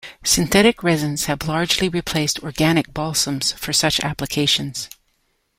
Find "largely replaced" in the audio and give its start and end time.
1.47-2.39